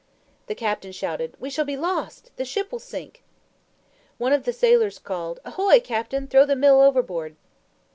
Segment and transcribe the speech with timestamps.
[0.47, 2.31] The captain shouted, "We shall be lost!
[2.35, 3.23] The ship will sink!"
[4.17, 6.25] One of the sailors called, "Ahoy, captain!
[6.25, 7.35] Throw the Mill overboard."